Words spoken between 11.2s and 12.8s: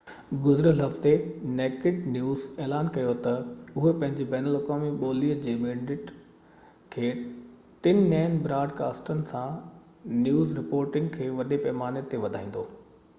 کي وڏي پئماني تي وڌائيندو